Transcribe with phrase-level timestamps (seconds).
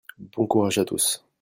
[0.35, 1.23] bon courage à tous.